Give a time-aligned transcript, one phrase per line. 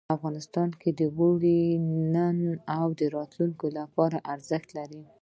[0.17, 1.81] افغانستان کې اوړي د
[2.13, 2.39] نن
[2.77, 5.01] او راتلونکي لپاره ارزښت لري.